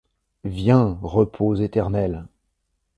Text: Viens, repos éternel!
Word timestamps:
Viens, 0.45 0.97
repos 1.03 1.53
éternel! 1.61 2.25